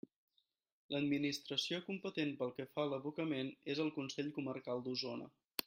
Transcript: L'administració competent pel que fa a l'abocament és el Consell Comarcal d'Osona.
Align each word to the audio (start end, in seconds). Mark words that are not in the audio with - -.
L'administració 0.93 1.79
competent 1.91 2.33
pel 2.39 2.55
que 2.55 2.67
fa 2.71 2.87
a 2.87 2.91
l'abocament 2.95 3.53
és 3.75 3.83
el 3.85 3.93
Consell 3.99 4.33
Comarcal 4.39 4.83
d'Osona. 4.89 5.31